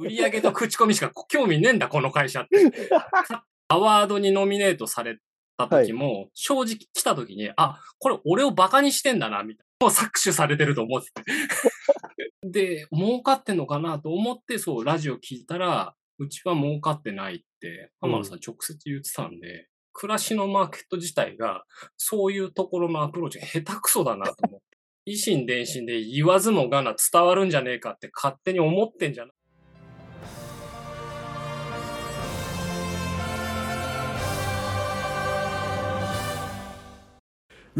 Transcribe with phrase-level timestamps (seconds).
[0.00, 2.58] 売り上げと口コミしか興味ねえんだ、この会社って。
[3.68, 5.18] アワードにノミネートされ
[5.56, 9.86] た時も、正直来た時に、あ、これ俺をバカにしてんだな、みたいな。
[9.86, 11.22] もう搾取されてると思ってて。
[12.42, 21.64] で、儲かってんのかなと思って、そう、ラジオ聞いたら、うちは儲かってないって、浜野さん直接言ってたんで、暮らしのマーケット自体が、
[21.96, 24.70] そういうところのアプローチが下手くそだなと思って。
[25.06, 29.34] 維新伝心で言わずもがな伝わるんじゃねえかって勝手に思ってんじゃない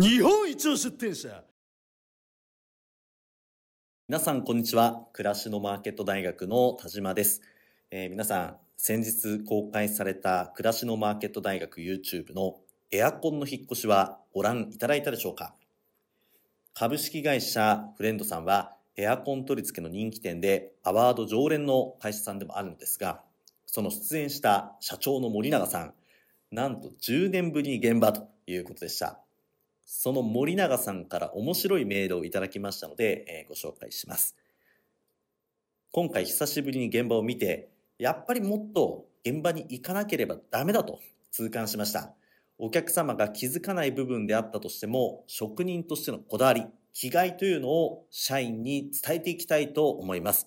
[0.02, 1.44] 日本一の出店者。
[4.08, 5.04] 皆さんこんにちは。
[5.12, 7.42] 暮らしのマーケット大学の田島です、
[7.90, 12.56] えー皆さん先日公開された暮らしのマーケット大学 YouTube の
[12.90, 15.54] エアコンの引っ越しはご覧いただいたでしょうか？
[16.72, 23.20] 株式会社フレンドさんはエアコン取り付けの人気店でアワード常連の会社さんでもあるのですが
[23.66, 25.92] その出演した社長の森永さん
[26.50, 29.20] なんと10年ぶりに現場ということでした。
[29.92, 34.36] その森永さんから面白いメールをいただきましたので、えーご紹介します。
[35.90, 41.00] 今回久しぶりに現場を見て、やっぱりもっと現場に行かなければダメだと
[41.32, 42.14] 痛感しました。
[42.56, 50.46] お客様が気づかない部分であったとしても、職人としてのこだわり、気概というのを社員に伝えていきたいと思います。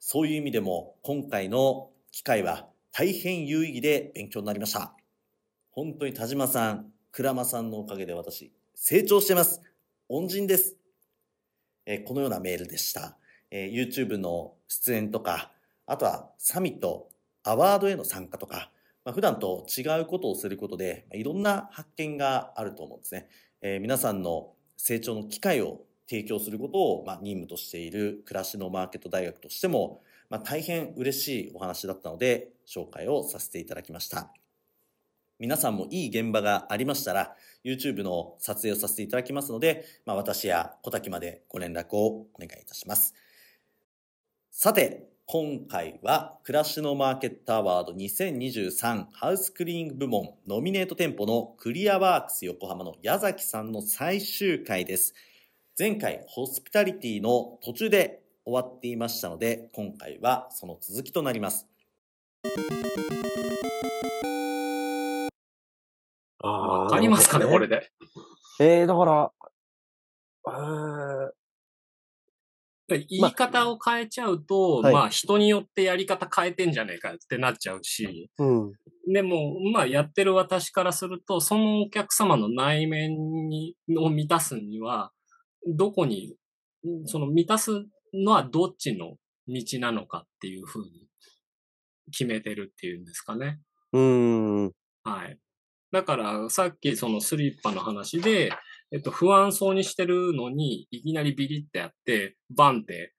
[0.00, 4.96] そういう意味でも、今回の機会は大変有意義で勉強になりました。
[5.70, 8.52] 本当に田島さん、倉間さんのおかげで私、
[8.86, 9.62] 成長してます。
[10.10, 10.76] 恩人です。
[11.86, 13.16] えーこのようなメールでした。
[13.50, 15.52] えー YouTube の出演とか、
[15.86, 17.08] あとはサミット、
[17.44, 18.70] アワードへの参加とか、
[19.02, 23.30] まあ、普段と違うことをすることで、まあいろんな発見があると思うんですね。
[23.62, 34.43] えー皆さんの成長の機会を提供することを、まあ、任務としている暮らしのマーケット大学としても、まあ、大変嬉しいお話だったので、紹介をさせていただきました。
[35.44, 43.14] 皆さんもいい現場がありましたら、YouTube の撮影をさせていただきますので、まあ、私や小滝までご連絡をお願いいたします。
[44.50, 55.12] さて、今回は暮らしのマーケットアワード2023ハウスクリーニング部門ノミネート店舗のクリアワークス横浜の矢崎さんの最終回です。
[55.78, 61.68] 前回ホスピタリティの途中で終わっていましたので、今回はその続きとなります。
[66.46, 67.90] あわかりますかね、これで。
[68.58, 68.80] で。
[68.80, 69.32] えー、だから、
[70.46, 71.30] えー
[72.86, 78.72] 言い方を変えちゃうと、はいまあ人によってやり方変えてんじゃねえかってなっちゃうし、うん。
[79.10, 85.12] でも、まあやってる私からすると、そのお客様の内面に、を満たすには、
[85.66, 86.36] どこに、
[87.06, 89.16] その満たすのはどっちの
[89.48, 91.08] 道なのかっていうふうに
[92.12, 93.60] 決めてるっていうんですかね。
[93.92, 94.72] うーん。
[95.04, 95.38] はい。
[95.94, 98.50] だから、さっきそのスリッパの話で、
[98.90, 103.14] えっと、不安そうにしてるのに、いきなりビリってやって、バンって、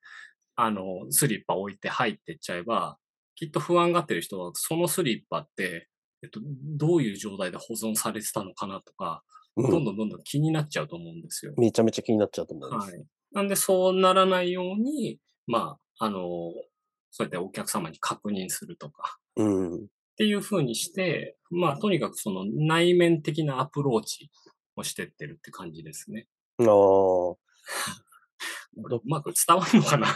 [0.58, 2.98] あの、スリッパ置いて入ってっちゃえば、
[3.36, 5.88] きっと不安がってる人は、そのスリッパって、
[6.22, 9.24] えっと、どういう状態で保存されてたのかなとか、
[9.56, 9.72] うん。
[9.72, 11.54] どんどんどんどん気になっちゃうと思うんですよ。
[11.56, 12.92] めちゃめちゃ気になっちゃうと思います。
[12.92, 13.06] はい。
[13.32, 16.20] なんで、そうならないように、まあ、あの、
[17.12, 19.88] そうやってお客様に確認するとか、うん。
[20.16, 24.32] っていう風にして、まあ、とにかくその内面的なアプローチ
[24.78, 26.28] をしてってるって感じですね。
[26.60, 26.66] ああ。
[26.68, 27.38] こ
[28.90, 30.08] れうまく伝わるのかな？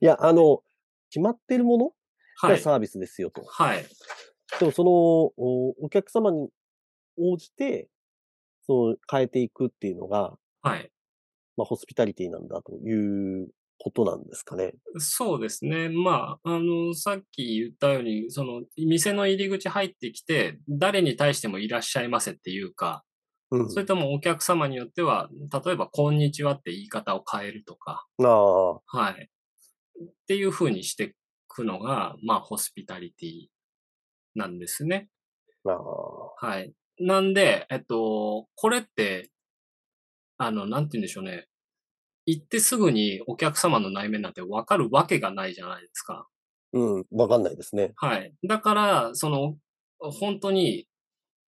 [0.00, 0.64] いや、あの、
[1.10, 1.92] 決まってるもの
[2.38, 2.50] はい。
[2.56, 3.44] がサービスですよと。
[3.44, 3.86] はい。
[4.58, 6.48] でも、その、おお客様に
[7.18, 7.88] 応じて、
[8.62, 10.90] その、変えていくっていうのが、はい。
[11.56, 14.74] まあ、ホスピタリティなんだということなんですかね。
[14.98, 15.88] そうですね。
[15.88, 23.04] まあ、あの、さっき言ったように、その、店の入り口入ってきて、誰に対してもいらっしゃいませっていうか、
[23.50, 23.70] うん。
[23.70, 25.28] それともお客様によっては、
[25.64, 28.06] 例えば、こんにちはって言い方を変えるとか。
[28.86, 29.30] はい。
[30.02, 31.12] っていう風にしてい
[31.46, 33.46] くのが、まあ、ホスピタリティ
[34.34, 35.08] なんですね。
[36.40, 36.72] はい。
[36.98, 39.30] なんで、えっと、これって、
[40.38, 41.46] あの、なんて言うんでしょうね。
[42.26, 46.26] 行ってすぐにお客様の内面なんてわかるわけがないじゃないですか。
[46.72, 47.04] うん。
[47.12, 47.92] わかんないですね。
[47.96, 48.32] はい。
[48.46, 49.56] だから、その、
[49.98, 50.86] 本当に、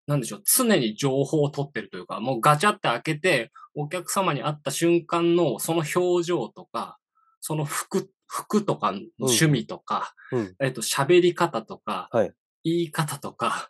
[0.08, 6.98] なんでしょう、常に情報を取ってるというか、もうガチャって開けて、お客様に会った瞬間のその表情とか、
[7.40, 10.56] その服、服とかの趣味とか、うん。
[10.60, 12.34] えっと、喋り方とか、はい
[12.64, 13.70] 言い方とか、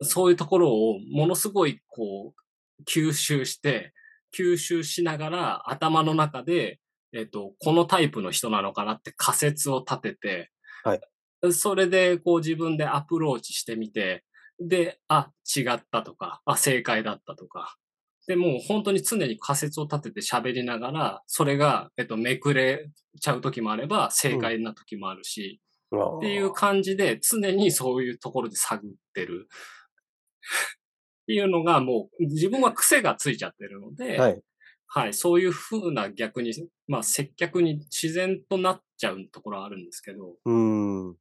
[0.00, 3.92] そういうところをものすごいこう、吸収して、
[4.36, 6.78] 吸収しながら頭の中で
[7.12, 10.50] えっ、と、このタイプの人なのかなって仮説を立てて、
[10.82, 11.52] はい。
[11.52, 14.24] それで、こう自分でアプローチしてみて、
[14.58, 17.76] で、あ、違ったとか、あ、正解だったとか。
[18.26, 22.88] で、もう本当に常に仮説を立てて喋りながら、それが、えっと、めくれ
[23.20, 25.60] ちゃう時もあれば、正解な時もあるし、
[25.94, 29.48] っっていう感じで、常にそういうところで探ってる。
[31.22, 34.40] っていうのがもう、自分は癖がついちゃってるので、はい。
[34.94, 36.52] はい、そういう風な逆に、
[36.86, 41.16] まあ接客に自然となっちゃうところはあるんですけど、うーん。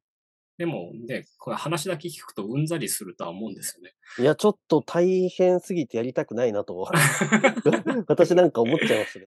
[0.57, 3.94] でもね、これ話だけ聞くとうんざりするとは思うんですよね。
[4.19, 6.77] いや、ちょっと大変すぎてやりたくないなと、
[8.07, 9.27] 私なんか思っちゃいましたね。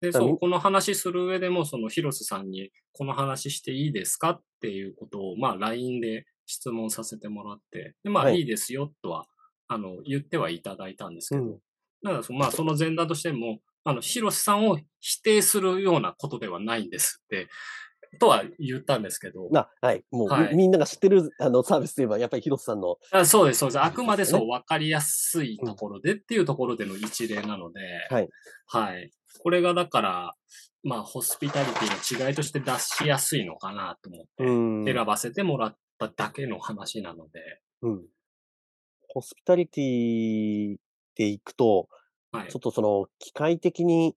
[0.00, 9.26] で、そう、この話する上でも、その広瀬さんに、この話していいですかっていうことを、まあ LINE で質問させてもらって、で、まあはいいいですよとは、
[9.72, 11.58] あの、言ってはいただいたんですけど、うん。
[12.02, 17.48] だからそ、まあその前段としても、あの、広瀬さんを否定するようなことではないんですって、
[18.18, 20.04] とは言ったんですけど、あ、はい。
[20.10, 23.80] もう、はいみみんなが知ってるあのサービスといえば、やっぱり広瀬さんの、あそうです、そうです。
[23.80, 27.80] あくまでそう分かりやすいところでっていうところでの一例なので、
[28.10, 28.28] はい。
[28.66, 29.10] はい。
[29.42, 30.34] これがだから、
[30.82, 34.92] まあ、ホスピタリティの違いとして出しやすいのかなと思って。
[34.92, 37.40] 選ばせてもらっただけの話なので、
[37.82, 38.02] うん。
[39.12, 40.76] ホスピタリティ
[41.16, 41.88] で行くと、
[42.32, 42.58] はいちょ。
[42.58, 44.16] っとその、機械的に、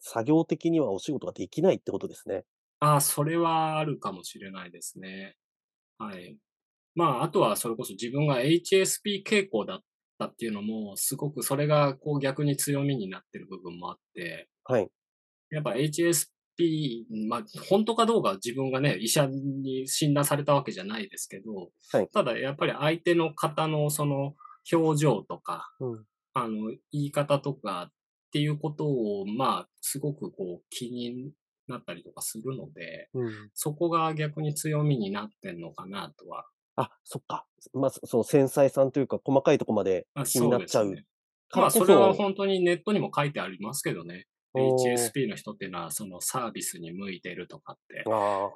[0.00, 2.44] 作業的にはお仕事ができないってことですね。
[2.80, 5.36] ああ、それはあるかもしれないですね。
[5.98, 6.38] はい。
[6.94, 9.80] まあ、あとはそれこそ自分が HSP 傾向だっ
[10.18, 14.90] たっていうのも、すごくそれがこう逆に強みになってる部分もあって、はい。
[15.50, 16.31] やっぱ HSP、
[17.28, 24.34] まあ、本当かどうかは自分がね、医者に診断されたわけじゃないですけど、はいただやっぱり相手の方のその
[24.70, 26.04] 表情とか、うん。
[26.34, 27.92] あの、言い方とかっ
[28.32, 31.32] ていうことを、まあ、すごくこう気に
[31.68, 33.50] なったりとかするので、うん。
[33.54, 36.46] そこが逆に強みになってんのかなとは。
[36.76, 37.44] あ、そっか。
[37.74, 40.94] まあ、そその繊細さんというか、細かいとこまであ気になっちゃう。
[41.54, 44.26] まあ、それは本当にネットにも書いてありますけどね。
[44.54, 48.04] HSP の人っていうのは、そのサービスに向いてるとかって。
[48.06, 48.50] あ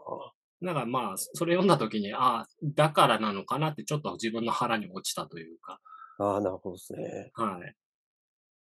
[0.62, 5.80] だからまあ、それ読んだ時に、ああ、だからなのかなってちょっと自分の腹に落ちたというか、
[6.18, 7.30] あ、ああ、なるほどですね。
[7.34, 7.74] はい。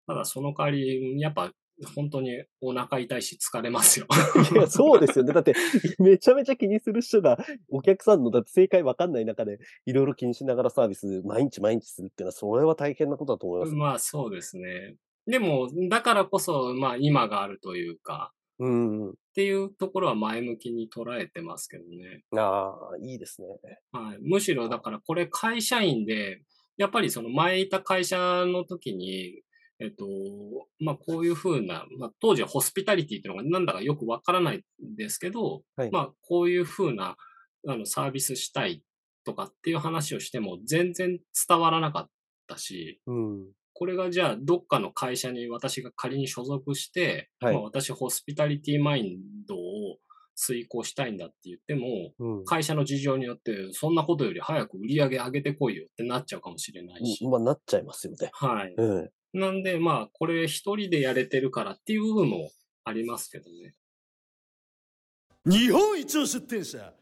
[0.07, 1.53] ただその代わり、やっぱ
[1.95, 2.31] 本当に
[2.61, 4.07] お腹痛いし疲れますよ。
[4.53, 5.33] いや、そうですよね。
[5.33, 5.55] だって、
[5.99, 7.39] めちゃめちゃ気にする人が、
[7.71, 13.75] お客さんの、だって正解わかんない中で、いろいろ気にしながらサービス、毎日毎日するっていうのは、それは大変なことだと思います。
[13.75, 14.97] まあそうですね。
[15.29, 19.11] でも、だからこそ、まあ今があるというか、うんうん。
[19.11, 22.25] っていうところは前向きに捉えてますけどね。
[22.37, 23.49] ああ、いいですね。
[23.93, 24.19] はい。
[24.21, 26.41] むしろだからこれ会社員で、
[26.77, 29.43] やっぱりその前いた会社の時に、
[29.81, 30.07] えっと、
[30.81, 37.17] まあこういうふうな、まあ当時はホスピタリティっていうのがなんだかよくわからないんですけど、はいまあこういうふうな
[37.69, 38.83] あのサービスしたい
[39.25, 42.09] とかっていう話をしても全然伝わらなかっ
[42.49, 43.47] たし、うん。
[43.79, 49.99] これがじゃあどっかの会社に私が仮に所属して、はいまあ、私ホスピタリティマインドを
[50.35, 52.45] 遂行したいんだって言っても、うん。
[52.45, 57.25] 会社の事情によって、そんなことより早く売り上げ上げてこいよってなっちゃうかもしれないし。
[57.25, 58.31] うんまあ、なっちゃいますよね。
[58.33, 58.75] はい。
[58.77, 59.11] うん。
[59.33, 62.51] なんで、まあ、これ一人でやれてるからっていう部分も
[62.83, 63.75] ありますけどね。
[65.47, 66.93] 日本一の出店者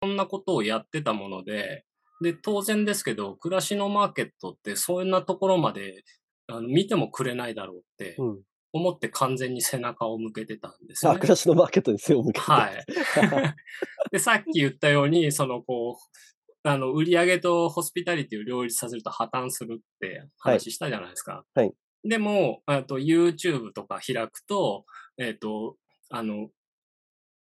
[0.00, 1.84] こんなことをやってたもので、
[2.20, 6.04] で、当然ですけど、暮らしのマーケットってそんなところまで
[6.48, 8.42] あの見てもくれないだろうってうん。
[8.72, 11.20] 思って完全に背中を向けてたんですよあ、ね。
[11.20, 12.46] 暮らしのマーケットに背を向けて。
[12.50, 12.84] はい。
[14.12, 21.44] で、さっき言ったように、その、こう、あの、売上とホスピタリティを両立させると破綻するって話したじゃないですか。
[21.54, 21.72] はい。
[22.04, 24.84] でも、あと YouTube とか開くと、
[25.16, 25.76] えっ、と、
[26.10, 26.50] あの、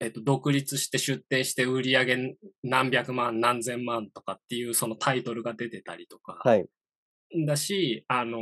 [0.02, 6.66] えっ、と、独立して出店して売上何百万、何千万とかっていうそのタイトルが出てたりとか、はい。
[7.46, 8.40] だし、あの、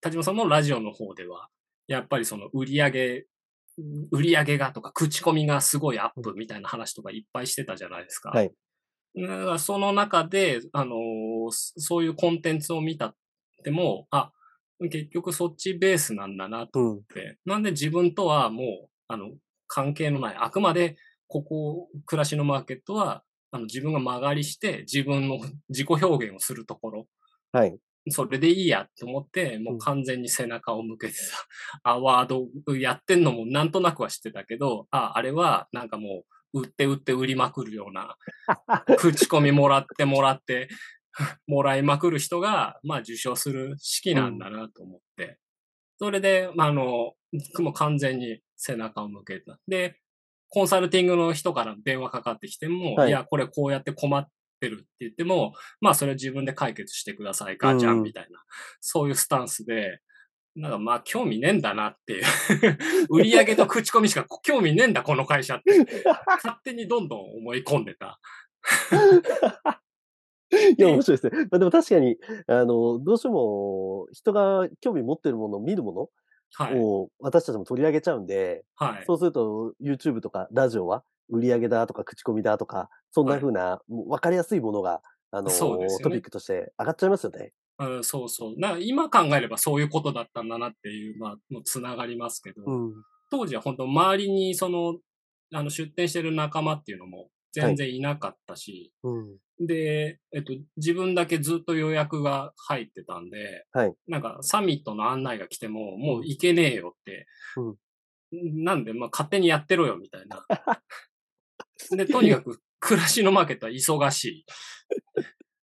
[0.00, 1.48] 田島さんのラジオの方では、
[1.86, 3.24] やっぱりその売り上げ、
[4.10, 8.30] 売り上げがとか口コミがすごいアップみたいな話とかいっぱいしてたじゃないですか。
[8.30, 8.50] はい。
[9.16, 10.94] だからその中で、あの、
[11.50, 13.14] そそういうコンテンツを見たっ
[13.64, 14.32] ても、あ、
[14.80, 16.86] 結局そっちベースなんだなとうん。
[16.92, 19.30] 思って、なんで自分とはもう、あの、
[19.70, 20.96] 関係のない、あくまで、
[21.28, 23.22] ここ、暮らしのマーケットは、
[23.52, 25.38] あの、自分が曲がりして、自分の
[25.70, 27.06] 自己表現をするところ、
[27.52, 27.78] はい。
[28.08, 31.20] それでいいやと思って、もう完全に背中を向けてた。
[31.92, 38.16] アワードやってんのもなんとなくは知ってたけど、あ、あれはなんかもう、売って売って売りまくるような、
[38.98, 40.68] 口コミもらってもらって、
[41.46, 45.38] もらいまくる人が、まあ受賞する式なんだなと思って。
[45.98, 47.14] それで、まあ、あの、
[47.58, 49.58] もう完全に背中を向けた。
[49.66, 49.96] で、
[50.48, 54.26] コンサルティングの人から電話かかってきても、はいい、や、これこうやって困っ
[54.60, 58.42] てるって言っても、まあそれは自分で解決してください、ガチャうんンみたいな、
[58.80, 60.00] そういうスタンスで、
[60.56, 62.24] なんかまあ興味ねえんだなっていう。
[63.08, 65.78] 売り上げと口コミしか興味ねえんだ、この会社って。
[66.42, 68.20] 勝手にどんどん思い込んでた。
[70.76, 71.46] いや、面白いですね。
[71.50, 72.16] まあ、でも確かに、
[72.48, 75.96] あの、どうしても人が興味持ってるもの、見るもはい。
[75.96, 76.10] の
[76.58, 79.04] を私たちも取り上げちゃうんで、はい。
[79.06, 87.52] そうすると YouTube とかラジオは売り上げだとか口コミだとか、そんな風な、もう分かりやすいものが、あの、そうですよねトピックとして上がっちゃいますよね。
[87.78, 88.54] うん、そうそう。
[88.58, 92.92] な今考えればそういうことだったんだなっていう、まあ、もうつながりますけど、うん。
[93.30, 94.98] 当時は本当周りにその、
[95.52, 99.36] あの、出店してる仲間っていうのも全然いなかったし、うん。
[99.60, 107.26] で、えっと、自分だけずっと予約が入ってたんで、はいなんかサミットの案内が来ても、もう行けねえよって、
[108.32, 110.46] なんで、まあ勝手にやってろよみたいな。
[111.96, 114.44] で、とにかく暮らしのマーケットは忙しい。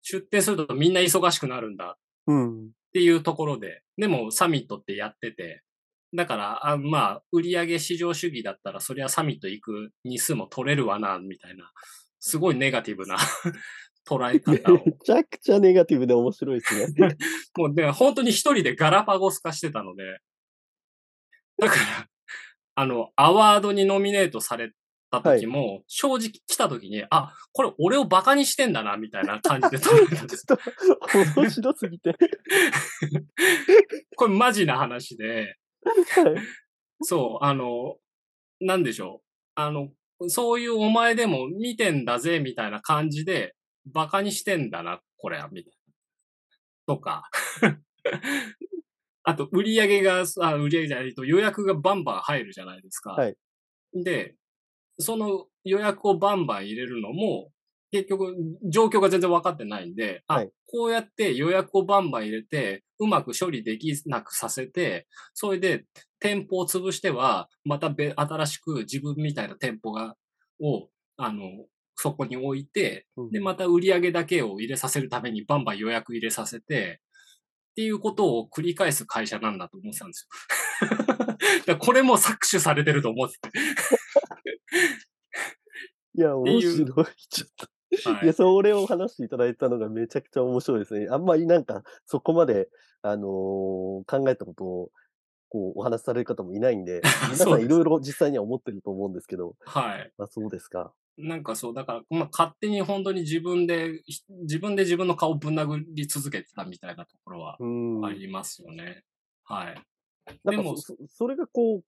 [0.03, 2.67] 出店するとみんな忙しくなるんだうん。
[2.67, 5.63] っていうところで、でもサミットってやってて、
[6.15, 11.73] だから、あまあ、売上市場主義だったら、そりゃサミット行く日数も取れるわな、みたいな、
[12.25, 13.17] すごいネガティブな
[14.09, 14.77] 捉え方を。
[14.87, 17.17] めちゃくちゃネガティブで面白いですね。
[17.59, 20.21] もうね、本当に一人でガラパゴス化してたので、
[21.59, 22.09] だから、
[22.77, 24.71] あの、アワードにノミネートされ
[25.11, 30.47] た時も、正直来た時に、あ、これ俺をバカにしてんだな、みたいな感じで 捉えたんです。
[30.47, 30.59] ちょっ
[31.35, 32.15] と面白すぎて。
[34.17, 35.57] これマジな話で、
[36.15, 36.37] はい
[37.05, 37.97] そう、あの、
[38.61, 39.27] なんでしょう。
[39.57, 39.89] あの、
[40.29, 43.55] そういうお前でも見てんだぜ、みたいな感じで、
[43.87, 45.73] バカにしてんだな、これは、みたい
[46.87, 46.95] な。
[46.95, 47.29] とか。
[49.25, 53.13] あと、売り上げが、あ売り上げじゃないと予約がバンバン入るじゃないですか。
[53.13, 53.37] はい
[53.95, 54.35] で、
[54.99, 57.51] その予約をバンバン入れるのも、
[57.91, 65.85] 結局、状況が全然分かってないんで、あ、はいこうやって予約をバンバン入れて、うまく処理できなくさせて、それで
[66.23, 70.15] 店舗を潰しては、またべ新しく自分みたいな店舗が、
[70.61, 71.43] を、あの、
[71.97, 77.01] そこに置いて、うんで、また売り上げだけを入れさせるためにバンバン予約入れさせて、
[77.73, 80.29] っていうことを繰り返す会社なんだと思ってたんです
[81.67, 81.77] よ。
[81.81, 83.51] これも搾取されてると思ってて。
[86.15, 87.07] いや、面白い。
[87.31, 87.67] ちょっと。
[87.67, 91.09] はいいや、それを話していただいたのがめちゃくちゃ面白いですね。
[91.11, 92.69] あんまりなんか、そこまで、
[93.03, 94.91] あのー考えたことを、
[95.53, 100.11] こう、お話しされる方もいないんで、 皆さんいろいろ実際には思ってると思うんですけど、はい。
[100.19, 100.95] あ、そうですか。
[101.19, 108.05] なんかそう、だから、まあ、勝手に本当に自分で、ひ自分で自分の顔をぶん殴り続けてたみたいなところはうん。
[108.05, 109.05] ありますよね。
[109.45, 109.83] はい。
[110.45, 111.85] でもそ、そそれがこう、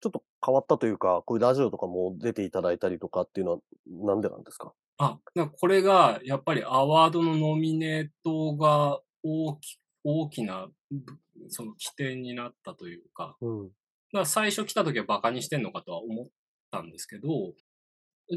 [0.00, 4.74] ちょっと変わったというか、こういうラジオとかも出ていただいたりとかっていうのは、なんでなんですか？
[4.98, 13.66] あ、だからこれが、やっぱりアワードのノミネートが大き、大きな、ぶその起点になったというか、うん。
[13.66, 16.28] だから最初来た時はバカにしてんのかとは思っ
[16.70, 17.28] たんですけど、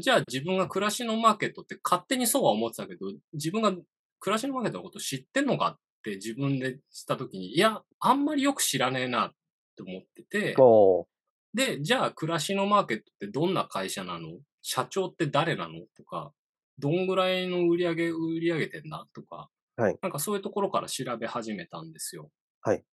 [0.00, 3.72] じゃあ自分が暮らしのマーケットって勝手にそうは思ってたけど、自分が
[4.20, 9.30] 暮らしのマーケットのこと知ってんのかって自分でした時に、いや、あんまりよく知らねえなっ
[9.76, 11.06] て思ってて、お
[11.54, 14.38] で、じゃあ暮らしのマーケットってどんな会社なの？
[14.62, 15.74] 社長って誰なの？
[15.96, 16.32] とか、
[16.78, 19.06] どんぐらいの売り上げ、売り上げてんだ？
[19.14, 22.30] とか、はいなんかそういうところから調べ始めたんですよ。
[22.62, 22.84] はい。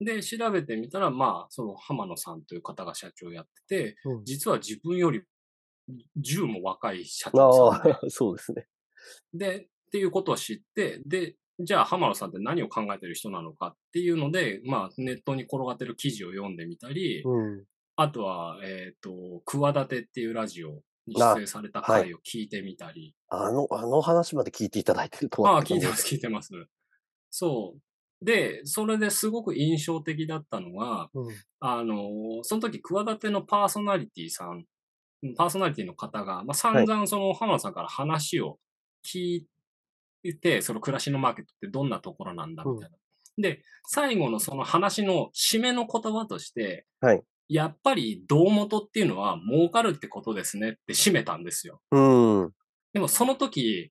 [0.00, 5.22] で、調べてみたら、まあ、その浜野さんという方が社長をやってて、うん実は自分より
[6.18, 8.66] 10も若い社長さんでああ、 そうですね。
[9.34, 17.64] で、っていうことを知って、で、じゃあ浜野さんって何を考えてる人なのかっていうので、まあネットに転がってる記事を読んでみたり、うん。
[17.96, 23.14] あとは、えっ、と、企てっていうラジオに出演された回を聞いてみたり。
[23.28, 26.50] あの、あの話まで聞いていただいてるとああ、は聞いてます、聞いてます。
[27.30, 28.24] そう。
[28.24, 31.34] で、それですごく印象的だったのが、うん。
[31.60, 34.64] あの、その時、企てのパーソナリティさん、
[35.36, 38.58] パーソナリティの方が、まあ、散々その浜田さんから話を
[39.06, 39.42] 聞
[40.22, 42.96] いて、その暮らしのマーケットってどんなところなんだみたいな。
[43.38, 51.80] で、最後のその話の締めの言葉として、はいやっぱり胴元っていうのは儲かるってことですねって締めたんですよ。
[51.90, 51.98] う
[52.44, 52.52] ん。
[52.92, 53.90] でもその時、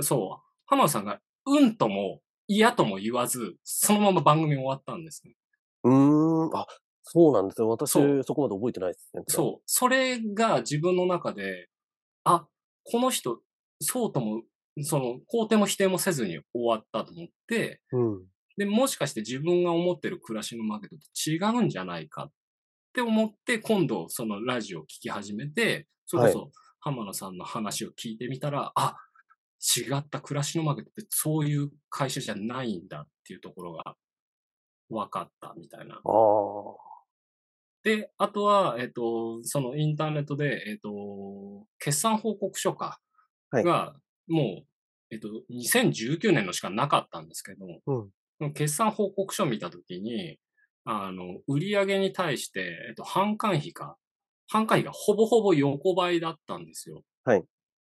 [0.00, 5.34] そう、浜田さんがうんとも嫌とも言わず、そのまま番組終わったんですね。
[5.84, 6.56] うーん。
[6.56, 6.66] あ、
[7.02, 7.68] そうなんですね。
[7.68, 9.22] 私、そうそこまで覚えてないですね。
[9.28, 9.62] そう。
[9.66, 11.68] それが自分の中で、
[12.24, 12.46] あ、
[12.84, 13.42] この人、
[13.82, 14.44] そうとも、
[14.80, 17.98] その、肯定も否定もせずに終わったと思って、う。
[17.98, 18.26] うん。
[18.56, 22.32] で、もしかして自分が思ってる暮らしのマーケットと違うんじゃないかっ
[22.98, 26.50] って思って、今度そのラジオを聞き始めて、それこそ
[26.80, 28.96] 浜野さんの話を聞いてみたら、あ、
[29.76, 33.94] 違った暮らしのマーケットってそういう会社じゃないんだっていうところが
[34.90, 35.94] 分かったみたいな。
[35.94, 36.00] ああ。
[37.84, 42.98] で、あとは、えっ、と、そのインターネットで、えっ、と、決算報告書か、
[43.50, 43.94] はいが、
[44.26, 48.08] もう、えっ、と、2019年のしかなかったんですけど、うん
[48.54, 50.38] 決算報告書を見たときに、
[50.90, 53.96] あの、売上に対して、えっ、と、販管費が、
[54.50, 57.02] 販管費がほぼほぼ横ばいだったんですよ。
[57.24, 57.44] はい。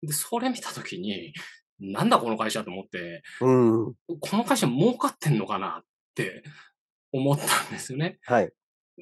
[0.01, 1.33] で、それ見たときに、
[1.79, 3.93] なんだこの会社と思って、うん。
[4.19, 5.83] この会社儲かってんのかなっ
[6.15, 6.43] て
[7.11, 8.17] 思ったんですよね。
[8.23, 8.51] はい。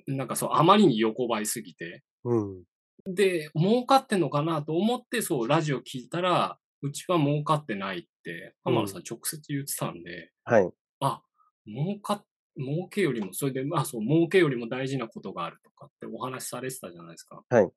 [0.05, 2.03] なんかそう、あまりに横ばいすぎて。
[2.25, 2.63] うん。
[3.05, 10.69] で、儲かってんのかなと思って、そう、ラジオ聞いたら、うちは儲かってないって、浜野さん直接言ってたんで、はい。
[10.99, 11.21] あ、
[11.65, 12.25] 儲か、
[12.57, 17.43] 儲けよりも、それで、まあそう、儲けよりも大事なことがあるとかってお話しされてたじゃないですか。
[17.49, 17.69] はい。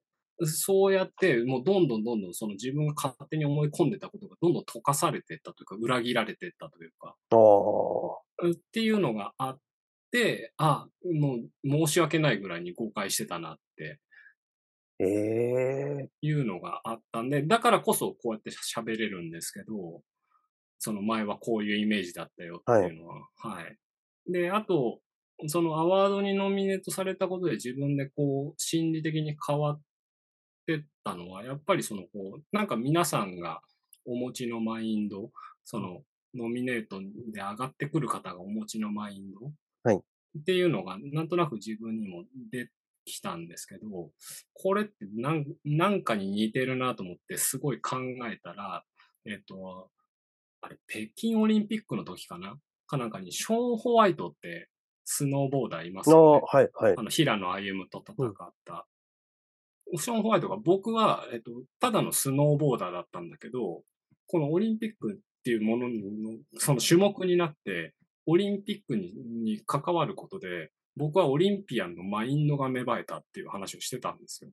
[0.47, 8.49] そうやって、もうどんどんどんどんその自分が勝手に思い込んでたことがどんどん溶かされていったというか、裏切られていったというか、ああ。
[8.49, 9.59] っていうのがあっ
[10.11, 14.01] て、あ、もう申し訳ないぐらいに誤解してたなって
[15.01, 20.03] ええいうのがあったんで、だからこそこうやって喋れるんですけど、
[20.79, 23.77] その前はこういうイメージだったよっていうのは、はい。
[24.31, 25.01] で、あと、
[25.47, 29.81] そのアワードにノミネートされたことで自分でこう、心理的に変わっ
[30.67, 33.61] てったのは、やっぱりそのこう、なんか皆さんが
[34.05, 35.31] お持ちのマインド、
[35.65, 36.03] その、
[36.35, 37.01] ノミネート
[37.33, 40.01] で上がってくる方がお持ちのマインド、はい。
[40.39, 42.73] っていうのが、なんとなく自分にも出て
[43.05, 44.11] きたんですけど、
[44.55, 47.97] これってなんなんかに似てるなと思ってすごい考
[48.31, 48.85] えたら、
[49.27, 49.91] えっ、と、
[50.61, 52.59] あれ、北京オリンピックの時かな
[52.91, 54.69] かなんかにショーン・ホワイトって
[55.05, 56.43] スノーボーダーいますああ、よね。
[56.47, 57.03] はい、はいあ。
[57.03, 58.87] の、平野歩夢と戦った。
[59.97, 63.83] ショーン・ホワイトが僕は、えっと、ただのスノーボーダーだったんだけど、
[64.27, 65.95] このオリンピックっていうものの、
[66.59, 67.95] その種目になって、
[68.27, 74.51] オリンピックにに関わることで、僕はオリンピアンのマインドが芽生えたっていう話をしてたんですよ。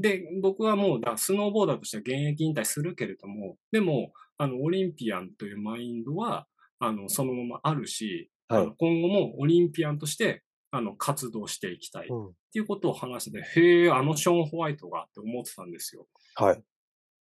[0.00, 6.46] で、僕はもうだ、スノーボーダーとしては現役引退するけれども、でも、あの、オリンピアンというマインドは、
[6.84, 12.08] あの、そのままあるし、はい今後もオリンピアンとして、あの、活動していきたい。
[12.08, 12.32] っうん。
[12.52, 16.06] ていうことを話してて、へえ、あのショーン・ホワイトがって思ってたんですよ。
[16.34, 16.62] はい。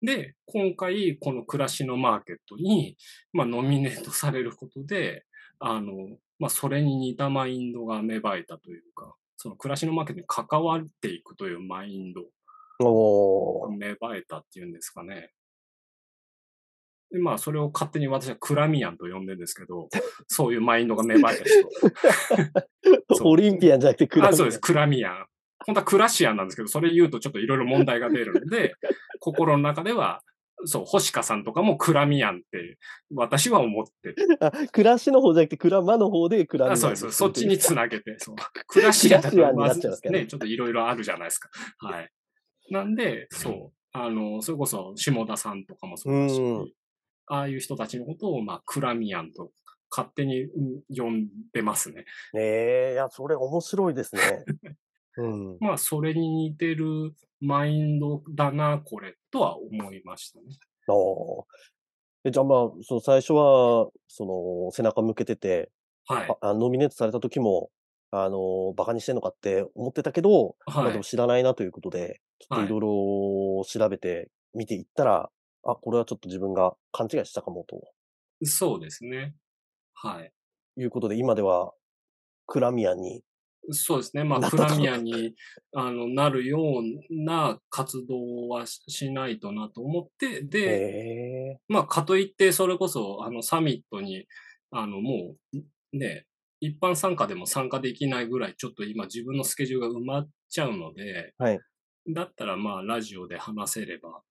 [0.01, 2.97] で、今回、この暮らしのマーケットに、
[3.31, 5.23] まあ、ノミネートされることで、
[5.59, 5.93] あの、
[6.39, 12.25] まあ、それに似たマインドが芽生えたというか、その暮らしのマーケットに関わっていくというマインド
[12.85, 13.77] おー。
[13.77, 15.31] 芽生えたっていうんですかね。
[17.13, 19.87] で、まあ、それを勝手に私はクラミアンと呼んでるんですけど、
[20.27, 21.69] そういうマインドが芽生えた人。
[23.29, 25.25] オリンピアンじゃなくてクラあそうです、クラミアン。
[25.65, 28.73] 本当はクラシアンなんですけど、それ言うとちょっといろいろ問題が出るので、
[29.21, 30.23] 心の中では、
[30.65, 32.79] そう、星香さんとかもクラミアンって、
[33.13, 34.15] 私は思ってる。
[34.39, 37.11] あ、暮らしの方じゃなくて、クラマの方でクラミアンあそうです。
[37.11, 38.35] そっちにつなげて、そう。
[38.67, 41.49] クラシアンだクラシアンにとまずなっちゃいますからねね、ちょっといろいろあるじゃないですか。
[41.77, 42.09] はい。
[42.71, 43.83] なんで、そう。
[43.93, 46.71] あの、それこそ、下田さんとかもそうだしうん、
[47.27, 49.51] ああいう人たちのことを、まあ、クラミアンと
[49.89, 52.05] 勝手にうん呼んでますね。
[52.33, 54.21] ねえ、いや、それ面白いですね。
[55.17, 55.57] うん。
[55.59, 60.45] まあ、それに似てるマインドだな、これ、とは思いましたね。
[60.87, 61.45] ああ。
[62.25, 64.25] えじゃあまあ、その最初は、そ
[64.65, 65.69] の、背中向けてて、
[66.07, 66.29] はい。
[66.41, 67.69] ああノミネートされた時も、
[68.11, 75.29] あの、バカにしてんのかって思ってたけど、まあはいでも知らないなということで、ちょっといろいろ調べて見ていったら、
[75.63, 77.81] あ、これはちょっと自分が勘違いしたかもと
[78.43, 79.35] そうですね。
[79.93, 80.31] はい。
[80.77, 81.73] いうことで、今では
[82.45, 83.23] クラミアンに、
[83.71, 84.25] そうですね。
[84.25, 85.35] まあ、クラミアに
[85.73, 94.25] あのなるような活動はししないとなと思って、へで、えまあ、かといって、それこそ、あの、サミットに、
[94.71, 96.25] あの、もう、ね、
[96.59, 101.59] 一般参加でも参加できないぐらい、ちょっと今自分のスケジュールが埋まっちゃうので、はい。
[102.13, 104.21] だったらまあ、ラジオで話せれば、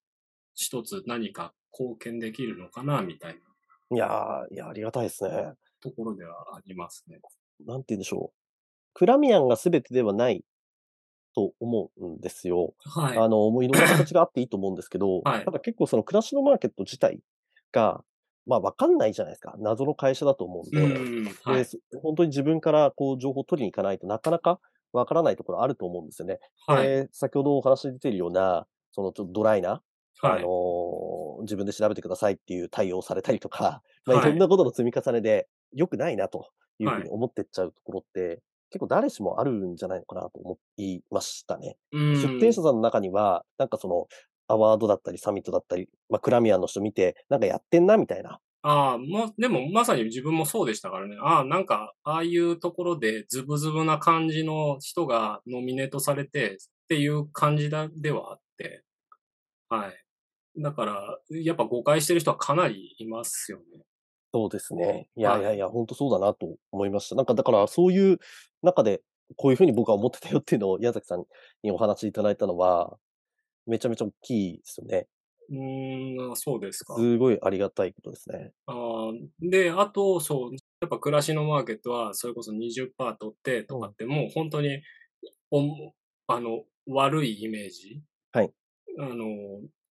[0.54, 3.40] 一つ何か貢献できるのかな、みたいな
[3.90, 5.52] いやー、いや、ありがたいですね。
[5.80, 7.20] ところではありますね。
[7.66, 8.38] なんて言うんでしょう。
[8.94, 10.44] クラミアンが全てではない
[11.34, 12.74] と思うんですよ。
[12.84, 13.18] はい。
[13.18, 17.20] あの、もういろんな形があっていいと思うんですけど、 はいただ結構その暮らしのマーケット自体
[17.72, 18.04] が、
[18.46, 19.54] まあわかんないじゃないですか。
[19.58, 21.64] 謎の会社だと思うんで、うん、はでい。
[21.64, 24.60] す本当に自分からこう情報を取りに行かないとなかなか
[24.92, 26.40] わからないところあると思うんですよね。
[26.66, 26.94] はい。
[26.94, 29.82] で先ほどお話に出ているような、そのちょっとドライな、あ
[30.20, 30.42] はい。
[30.42, 41.76] の自分で調べてくださいっていう対応をされたりとか、 まあ、はいいろんなことの積み重ねで良くないなというふうはいに思ってっちゃうところって結構誰しもあるんじゃないのかなと思いましたね。
[41.92, 42.16] うん。
[42.16, 44.08] 出店者さんの中には、なんかその、
[44.48, 48.40] アワードだったり、サミットだったり、まあ、クラミアの人見て、なんかやってんな、みたいな。
[48.62, 51.16] ああ、もう、でもまさに自分もそうでしたからね。
[51.20, 56.56] ああ、なんか、ああいうところでズブズブな感じの人がノミネートされてっ
[56.88, 58.84] ていう感じだ、ではあって。
[59.72, 60.62] はい。
[60.62, 63.84] だから、やっぱ誤解してる人はかなりいますよね。
[64.34, 65.08] そうですね。
[65.16, 67.14] いやはいいやいや、本当そうだなと思いました。
[67.14, 68.18] なんかだからそういう
[68.62, 69.02] 中で、
[69.36, 71.24] こういうふうに僕は思ってたよっていうのを矢崎さん
[71.62, 72.98] にお話しいただいたのは、
[73.66, 75.06] めちゃめちゃ大きいですよね。
[75.50, 76.96] うーん、そうですか。
[76.96, 78.52] すごいありがたいことですね。
[78.66, 84.82] あーで、あと、そう、やっぱ暮らしのマーケットは、それこそ20%取ってとかって、もう本当に、
[85.50, 85.94] お
[86.26, 88.52] あの、悪いイメージ、はい。
[88.98, 89.26] あの、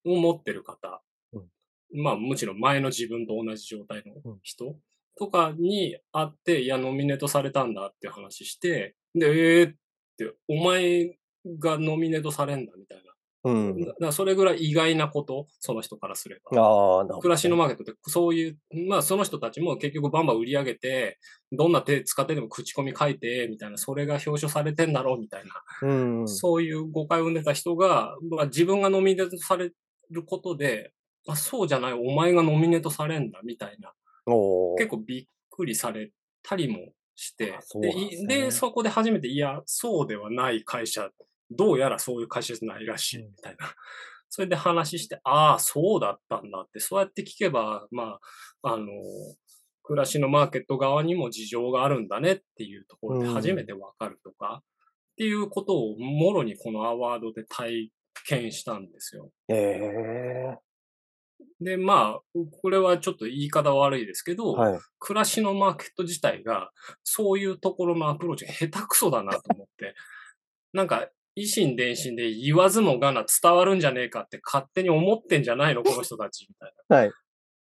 [0.05, 1.01] を持ってる方、
[1.33, 4.75] うんまあ、もちろん前の自分と同じ状態のうん人
[5.17, 9.75] とかに会って、いや、ノミネートされたんだって話して、で、えーっ
[10.17, 11.17] て、お前
[11.59, 13.03] がノミネートされんだみたいな。
[13.43, 13.79] うん。
[13.79, 16.61] だからそれぐらい意外なこと、その人からすれば。
[16.61, 21.19] ああ、なる暮らしのマーケットってそういう、まあその人たちも結局バンバン売り上げて、
[21.51, 25.43] どんな手使ってでも口コミ書いて、みたいな、それが表彰されてんだろう、みたい
[25.81, 26.27] な、うん。
[26.27, 29.71] そういう誤解を生んでた人が、まあ自分がノミネートされ
[30.11, 30.93] ることで、
[31.27, 33.93] あそうじゃない、お前がノミネートされんだ、みたいな、
[34.77, 36.11] 結構びっくりされ
[36.43, 37.57] たりもして。
[37.79, 38.09] でね。
[38.11, 41.09] いで、そこで初めて、いや、そうではない会社、
[41.51, 43.73] どうやらそういう会社じゃないらしい、うんみたいな。
[44.29, 48.19] それで話して、ああ、そうだったんだって、そうやって聞けば、ま
[48.61, 48.87] あ、あの、
[49.83, 57.91] 暮らしのマーケット側にも事情があるんだねっていうところでうん初めてわかるとか、っていうことをもろにこのアワードで体
[58.25, 59.31] 験したんですよ。
[59.49, 60.71] ええ
[61.59, 64.79] で、まあ、これはちょっと言い方悪いですけど、はい。
[64.99, 66.71] 暮らしのマーケット自体が、
[67.03, 69.93] そういうところのアプローチが下手くそだなと思って、
[70.73, 77.11] なんか、維心伝心で言わずもがな伝わるんじゃねえかって勝手に思ってんじゃないの この人たちみたいはい。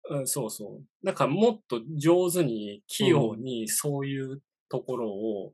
[0.09, 0.17] な。
[0.17, 1.05] うん、そうそう。
[1.05, 5.53] だからもっと上手に、器用にそういうところを、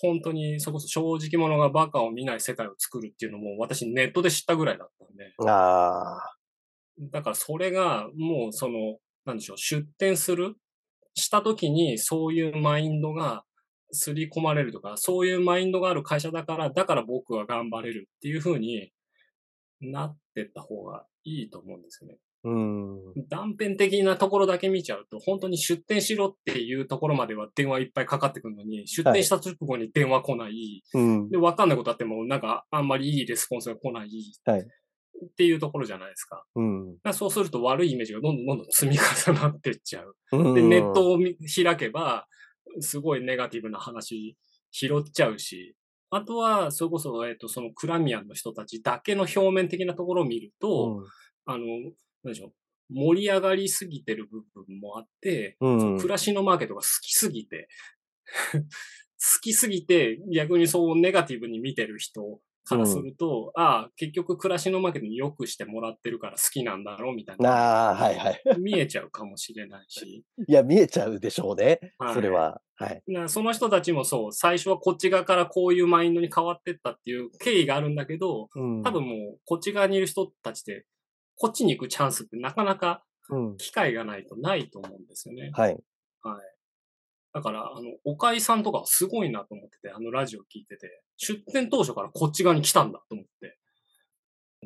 [0.00, 5.32] 本当にそこそ正直者がバカを見ない世界を作るっていうのも私ネットで知ったぐらいだったんで。
[5.46, 6.36] ああ。
[6.98, 10.56] だからそれがもうその、なんでしょう、出店する
[11.14, 13.44] した時にそういうマインドが
[13.92, 18.92] 刷り込まれるとか、そういうマインドがある会社だから、だから僕は頑張れるっていう風に
[19.80, 22.18] なってった方がいいと思うんですよね。
[22.44, 23.28] うん。
[23.28, 30.82] 断片的なところだけ見ちゃうと、本当に出店しろっていうところまでは電話いっぱいかかってくるのに、出店した直後に電話来ない。
[30.94, 31.30] うん。
[31.30, 34.08] で、わかんないことあっても、なんかあんまりいいレスポンスが来ない。
[34.46, 34.66] はい
[35.24, 36.44] っていうところじゃないですか。
[36.56, 36.96] うん。
[37.12, 40.16] そうすると悪いイメージがどんどんどんどん積み重なっていっちゃう。
[40.32, 42.26] うんで、ネットを見開けば、
[42.80, 44.36] すごいネガティブな話
[44.70, 45.76] 拾っちゃうし、
[46.10, 51.04] あとは、それこそ、えっ、と、そのクラミアンの人たちだけの表面的なところを見ると、
[51.46, 51.64] あの、
[52.22, 52.52] なんでしょう、
[52.90, 55.92] 盛り上がりすぎてる部分もあって、うん。
[55.94, 55.98] うん。
[55.98, 57.68] 暮らしのマーケットが好きすぎて、
[58.54, 67.50] 好きすぎて、逆にそうネガティブに見てる人からすると、ああ、結局暮らしのマーケットに良くしてもらってるから好きなんだろうみたいな。
[67.50, 68.42] ああ、はいはい。
[68.60, 70.24] 見えちゃうかもしれないし。
[70.46, 71.80] いや、見えちゃうでしょうね。
[71.98, 72.60] はいそれは。
[72.76, 73.02] はい。
[73.06, 78.82] なその人たちもそう、最初はこっち側からこういうマインドに変わってったっていう経緯があるんだけど、うん。
[78.82, 80.84] 多分もうこっち側にいる人たちで、
[81.36, 83.56] こっちに行くチャンスってなかなかうん。
[83.56, 85.50] 機会がないとないと思うんですよね。
[85.54, 85.78] はい。
[87.34, 93.58] だから、あの、岡井さんとかはすごいなと思ってて、あのラジオ聞いてて、出店当初からこっち側に来たんだと思って。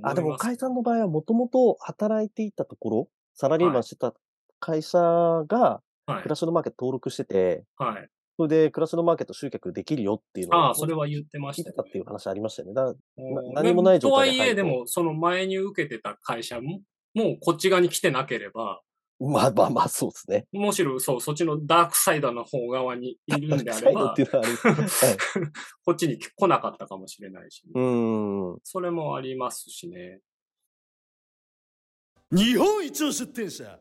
[0.03, 4.15] あ、でも、岡井さんの場合はもともと働いていたところ、サラリーマンしてた
[4.59, 5.59] 会社が、
[6.07, 6.29] はい暮。
[6.29, 8.09] らしのマーケット登録してて、はい。
[8.37, 12.75] それで暮らしのマーケット集客できるよっていうのああ、それは言ってましたよねっていう話ありましたよね。
[12.75, 12.95] だ
[13.55, 16.81] 何もない状態でとはいえ、でも、その前に受けてた会社も、
[17.15, 18.83] もうこっち側に来てなければ、
[19.21, 20.47] まあまあまあ、そうですね。
[20.53, 25.07] むしろそう、そっちのダークサイドの方側にいるんであサイドればって、いうのはあれです。
[25.07, 25.17] はい。
[25.85, 28.61] こっちに来なかったかもしれないし、うーん。
[28.63, 30.21] それもありますしね。
[32.31, 33.81] 日本一の出店者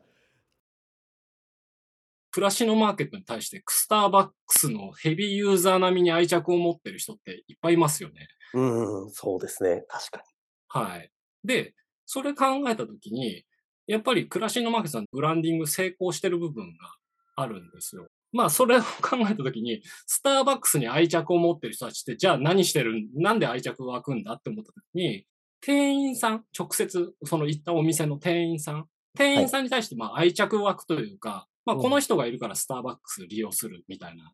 [2.30, 8.28] 暮らしのマーケットに対して、スターバックスのヘビーユーザー並みに愛着を持ってる人っていっぱいいますよね。
[8.52, 9.84] うーん、そうですね。
[9.88, 10.24] 確か
[10.68, 11.10] はい。
[11.44, 13.44] で、それ考えたときに、
[13.86, 16.96] やっぱり暮らしのマーケットのブランディング成功してる部分が
[17.36, 18.06] あるんですよ。
[18.32, 25.24] まあ、それを考えたときに、スターバックスに愛着を持ってる人たちって、じゃあ何してるん、なんで愛着が湧くんだって思ったときに、
[25.60, 34.32] 店員さん、直接、その行ったお店の店員さん、店員さんに対して、まあ、愛着湧くというか、まあ、うんこの人がいるからスターバックス利用するみたいな、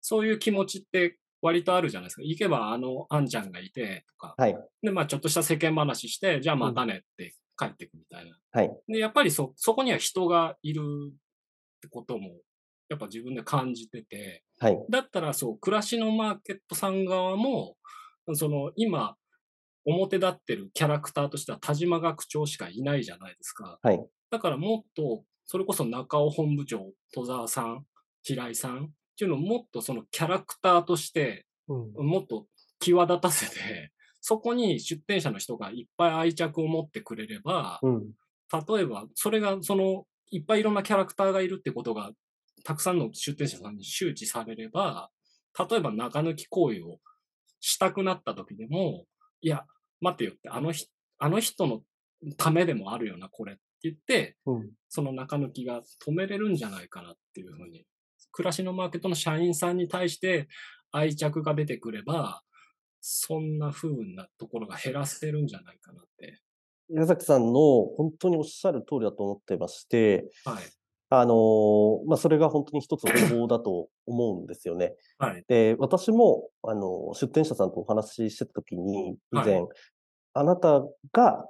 [0.00, 2.22] そういう気持ちって割とあるじゃないですか。
[2.22, 4.34] 行けばあの、あんちゃんがいて、とか。
[4.38, 4.56] はい。
[4.82, 8.36] で、まあちょっとした世間話して、じゃあまたねって帰ってくみたいな。
[8.52, 8.70] はい。
[8.88, 11.14] で、やっぱりそ、そこには人がいるっ
[11.80, 12.30] てことも、
[12.88, 14.78] やっぱ自分で感じてて、はい。
[14.90, 17.76] だったらそう、暮らしのマーケットさん側も、
[18.34, 19.16] その今、
[19.84, 23.78] 表立ってるキャラクターとしては田島学長しかいないじゃないですか。
[23.82, 24.04] はい。
[24.30, 27.84] だからもっと、それこそ中尾本部長、戸沢さん、
[28.22, 28.88] 平井さんっ
[29.18, 32.06] ていうのをもっとそのキャラクターとして、うん。
[32.06, 32.46] もっと
[32.78, 38.12] 際立たせて、そこに出店者の人がいっぱい愛着を持ってくれれば、うん。
[38.76, 42.12] 例えば、それが、その、いっぱいいろんなキャラクターがいるってことが、
[42.64, 45.10] たくさんの出店者さんに周知されれば、
[45.68, 46.98] 例えば中抜き行為を
[47.58, 49.06] したくなった時でも、
[49.40, 49.64] いや、
[50.00, 51.82] 待てよって、あの人、あの人の
[52.36, 54.70] ためでもあるよな、これって言って、うん。
[54.88, 57.84] その中抜きが止めれるんじゃないかなっていうふうに、
[58.30, 60.46] 暮らしのマーケットの社員さんに対して
[60.92, 62.42] 愛着が出てくれば、
[63.02, 66.40] そんな風なところが減らせるんじゃないかなって。
[66.88, 67.52] 矢崎さんの
[67.96, 70.62] 本当におっしゃる通りだと思ってまして、はい。
[71.10, 74.94] あのーまあ、それが本当に一つの方法だと思うんですよね。
[75.18, 75.44] はい。
[75.46, 79.68] で、私も、あの、出店者さんとお話ししてた時に、以前、は
[80.32, 81.44] あなたが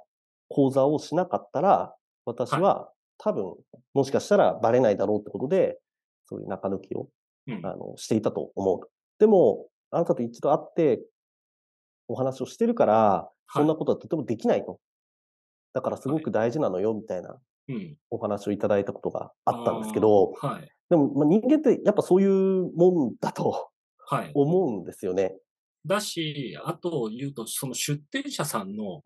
[0.49, 3.55] 講座をしなかったら、私は多分、
[3.93, 5.79] もしかしたらバレないだろうってことで、
[6.25, 7.07] そういう中抜きを、
[7.47, 7.65] うん。
[7.65, 8.89] あの、していたと思う。
[9.19, 11.05] でも、あなたと一度会って、
[12.13, 14.79] お話をしてるから、そんなことはとてもできないと。
[15.73, 17.97] だからすごく大事なのよ、みたいなうん。
[18.11, 20.69] お話をいただいたことがあったんですけど、あーはい。
[20.89, 23.69] でも、まあ、人間ってやっぱそういうもんだと
[24.07, 24.31] はい。
[24.33, 25.35] 思うんですよね。
[25.85, 29.03] だし、あと言うと、その出店者さんの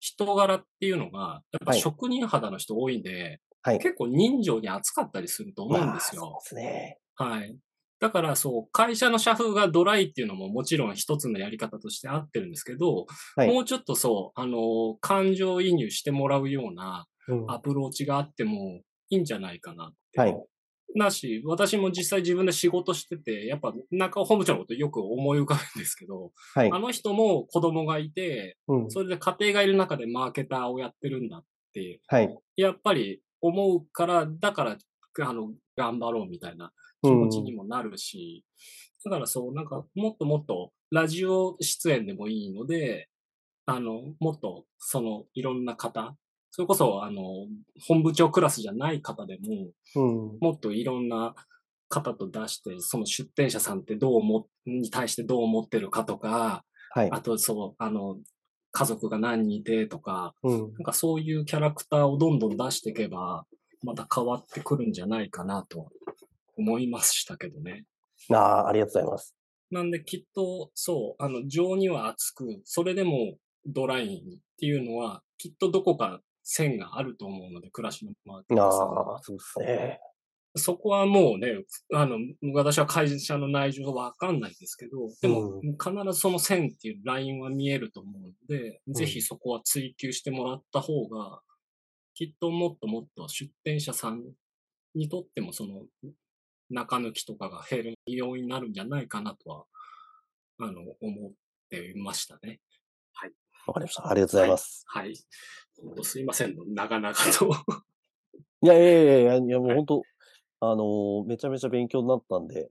[0.00, 3.78] 人柄っていうのが、やっぱはい職人肌の人多いんで、はい。
[3.78, 6.40] 結構人情に熱かったりすると思うんですまあよ。
[6.42, 6.98] そうですね。
[7.16, 7.58] はい。
[8.04, 20.20] だからそう、会社の社風がドライっていうのももちろん一つのやり方として合ってるんですけど、はいもうちょっとそう、あの、感情移入してもらうようなうんアプローチがあってもいいんじゃないかなって。
[20.20, 20.36] はい。
[20.94, 26.78] なし、私も実際自分で仕事してて、やっぱ中尾本部長のことよく思い浮かぶんですけど、はいあ。
[26.78, 28.90] の人も子供がいて、うん。
[28.90, 32.38] それで家庭がいる中でマーケターをやってるんだって、はい。
[32.56, 34.76] やっぱり思うから、だから、
[35.22, 36.70] あの、頑張ろうみたいな
[37.04, 38.44] 気持ちにもなるし、
[39.04, 43.08] だからそう、なんか、もっともっと、ラジオ出演でもいいので、
[43.66, 46.16] あの、もっと、その、いろんな方、
[46.50, 47.22] それこそ、あの、
[47.86, 50.38] 本部長クラスじゃない方でも、うん。
[50.40, 51.34] もっといろんな
[51.88, 57.10] 方と出して、その出店者さんってどう思、に対してどう思ってるかとか、はい。
[57.10, 58.18] あと、そう、あの、
[58.70, 60.72] 家族が何人いてとか、うん。
[60.74, 63.46] なんかそういうキャラクターをどんどん出していけば、
[63.82, 65.90] また変わってくるんじゃないかなと
[66.56, 67.84] 思いましたけどね。
[68.30, 69.34] ああ、ありがとうございます。
[69.70, 73.36] なんできっと、そう、あの、情には熱く、それでも
[73.66, 80.00] ドライにっていうのは、きっとどこか線があると思うので、暮らしのマーケットああ、そうですね。
[80.56, 82.18] そこはもうね、あの、
[82.54, 91.40] 私は会社の内情はわかんないですけど、でも、う必ずその線っていうラインは見えると思うので、ぜひそこは追求してもらった方が、
[92.14, 94.22] きっともっともっと出店者さん
[94.94, 95.82] にとってもその、
[96.70, 99.64] 中抜きとかが減る要因になるんじゃないかなとは、
[100.60, 101.32] あの、思っ
[101.70, 102.60] ていましたね。
[103.66, 104.08] わかりました。
[104.08, 104.84] ありがとうございます。
[104.86, 105.14] はい。
[105.80, 107.50] 本当すいません、長々と。
[108.62, 110.02] いやいやいやいや、いや もう本当、
[110.60, 112.68] あのーめちゃめちゃ勉強になったんで。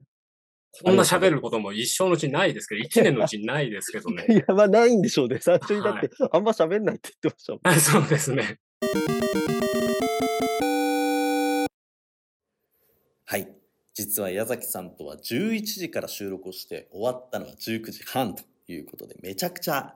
[0.84, 4.34] こんな喋ることも一生のうちないですけど、一年のうちにないですけどねい。
[4.34, 5.40] や、まあないんでしょうね。
[5.40, 7.62] 最初にだって、あんま喋んないって言ってましたもん。
[7.64, 8.60] あ そうですね。
[13.26, 13.63] はい。
[13.94, 19.96] 実は矢崎さんとは11時から収録をして終わったのは19時半ということで、めちゃくちゃ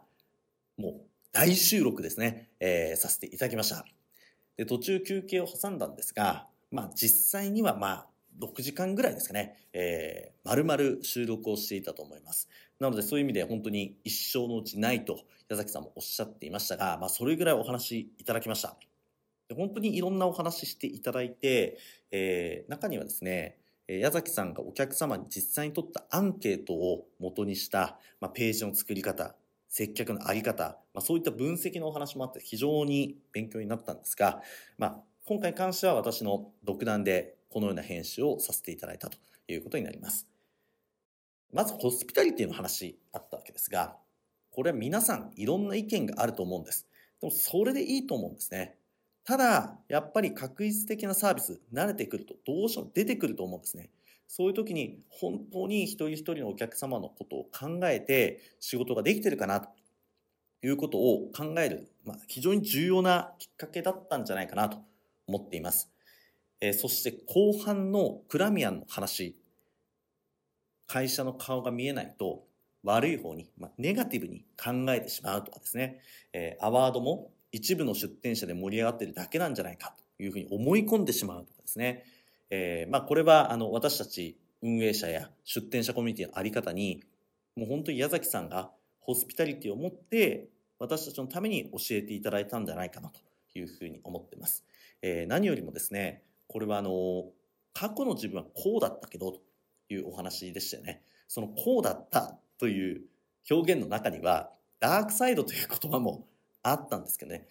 [0.78, 3.86] もう大収録ですね、えーさせていただきました。
[4.56, 8.08] で、途中休憩を挟んだんですが、まあ実際にはまあ
[8.40, 12.50] 6時間ぐらいですかね、えー、丸々収録をしていたと思います。
[12.80, 18.76] なのでそういう意味で本当に一生のうちないと矢崎さんもおっしゃっていましたが、まあそれぐらいお話いただきました。
[19.50, 21.80] で本当にいろんなお話していただいて、
[22.12, 23.58] えー中にはですね、
[23.88, 29.36] 矢崎さんがお客様に実際に取ったアンケートを元にした、まあ、ページの作り方、
[29.70, 34.42] 接客のあり方、まあ、そういった分析のお話もあって非常に勉強になったんですが、
[34.78, 40.28] まあ、今回に関しては私の独断でこのような編集をさせていただいたということになります。
[41.54, 43.96] まずホスピタリティの話あったわけですが、
[44.52, 46.88] これは皆さんいろんな意見があると思うんです。
[47.22, 48.76] でもそれでいいと思うんですね。
[49.28, 53.90] ただ、やっぱり確率的なサービス、慣れてくるとどうしても出てくると思うんですね。
[54.26, 59.68] そういう時に本当に一人一人のお客様のことを考えて仕事ができてるかなと
[60.64, 64.78] いうことを考える、まあ、非常に重要なきっかけだったんじゃないかなと
[65.28, 65.92] 思っています。
[66.62, 69.38] えーそして後半のクラミアンの話、
[70.88, 72.46] 会社の顔が見えないと
[72.82, 76.00] 悪い方に、まあ、ネガティブに考えてしまうとかですね、
[76.32, 82.04] えーアワードも一部の出店者で盛り上がってるだけなんじゃないかというふうに思い込んでしまうとかですね、
[82.50, 87.04] えーまあ、これはあの私たち運営者や出店者コミュニティのあり方に
[87.56, 93.20] もう本当に矢崎さんがホスピタリティを持って私たちのために教えていただいたんじゃないかなと
[93.58, 94.64] いうふうに思っています。
[95.02, 97.26] えー何よりもですね、これはあの
[97.74, 99.42] 過去の自分はこうだったけどと
[99.90, 101.02] いうお話でしたよね。
[101.28, 103.02] そのこうだったという
[103.50, 106.28] 表現の中にはダークサイドという言葉も
[106.72, 107.48] あったんですけどね、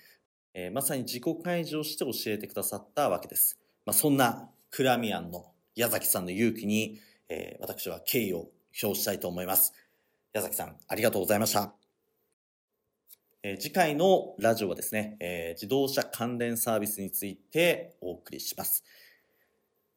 [0.55, 3.59] えーまさに自己開示をして教えてくださったわけです。
[3.85, 8.49] まあ、そんなクラミアンの矢崎さんの勇気に、えー私は敬意を
[8.83, 9.73] 表したいと思います。
[10.33, 11.75] 矢崎さん、ありがとうございました。
[13.43, 18.85] えー次回のラジオはですね、えー自動車関連サービスについてお送りします。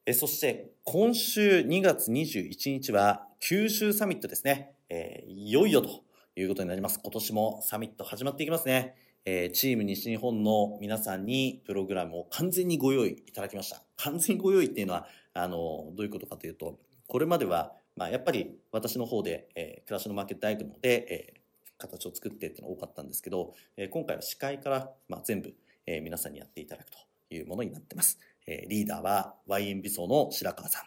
[0.06, 4.74] えーそして、今週2月21日は九州サミットですね。
[4.90, 6.04] えーいよいよと
[6.36, 7.00] いうことになります。
[7.02, 9.09] 今年もサミット始まっていきますね。
[9.26, 13.82] えーチーム西日本の皆さんにプログラムを完全にご用意いただきました。
[13.98, 21.40] 完全ご用意っていうのは、あの、どういうことかというと、これまでは、まあ、やっぱり私の方で、えー暮らしのマーケット大学の方で、えー
[21.78, 25.54] 形を作ってっていうのが多かったんですけど、えー今回は司会から、まあ、全部、
[25.86, 26.98] えー皆さんにやっていただくと
[27.30, 28.20] いうものになってます。
[28.48, 30.84] えーリーダーは YM 美装の白川さん。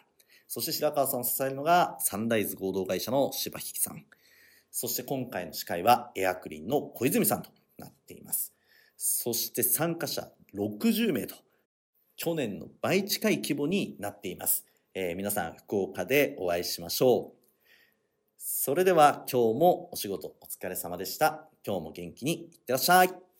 [0.47, 4.05] そして白川さんを支えるのがサンライズ合同会社の柴引さん。
[4.71, 8.53] そして今回の司会はエアクリンの小泉さんとなっています。
[8.97, 11.35] そして参加者60名と、
[12.15, 14.65] 去年の倍近い規模になっています。
[14.93, 17.43] えー皆さん福岡でお会いしましょう。
[18.37, 21.49] それでは今日もお仕事お疲れ様でした。
[21.65, 23.32] 今日も元気にいってらっしゃい。